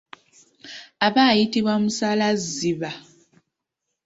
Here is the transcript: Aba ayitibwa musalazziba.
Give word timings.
Aba 1.05 1.21
ayitibwa 1.31 1.73
musalazziba. 1.83 2.89